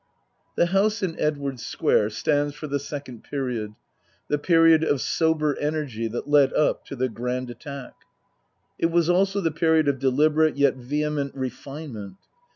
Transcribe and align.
The 0.55 0.65
house 0.65 1.03
in 1.03 1.15
Edwardes 1.19 1.63
Square 1.63 2.09
stands 2.09 2.55
for 2.55 2.65
the 2.65 2.79
second 2.79 3.23
period: 3.23 3.75
the 4.29 4.39
period 4.39 4.83
of 4.83 4.99
sober 4.99 5.55
energy 5.59 6.07
that 6.07 6.27
led 6.27 6.51
up 6.53 6.83
to 6.85 6.95
the 6.95 7.07
Grand 7.07 7.51
Attack. 7.51 7.93
It 8.79 8.87
was 8.87 9.11
also 9.11 9.41
the 9.41 9.51
period 9.51 9.87
of 9.87 9.99
deliberate 9.99 10.57
yet 10.57 10.75
vehement 10.75 11.35
refinement. 11.35 12.17